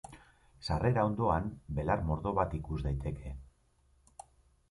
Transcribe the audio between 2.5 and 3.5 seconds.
ikus daiteke.